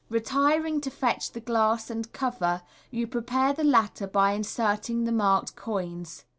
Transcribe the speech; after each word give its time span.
Retiring 0.09 0.81
to 0.81 0.89
fetch 0.89 1.29
the 1.31 1.39
glass 1.39 1.91
and 1.91 2.11
cover, 2.11 2.63
you 2.89 3.05
prepare 3.05 3.53
the 3.53 3.63
latter 3.63 4.07
by 4.07 4.31
inserting 4.31 5.03
the 5.03 5.11
marked 5.11 5.55
coins. 5.55 6.25